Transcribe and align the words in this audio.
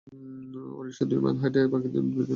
রিকশায়, 0.85 1.07
দু-মাইল 1.09 1.37
হেঁটে, 1.43 1.59
এবং 1.59 1.71
বাকি 1.73 1.87
দু-তিন 1.93 2.05
মাইল 2.05 2.17
নৌকায়। 2.17 2.29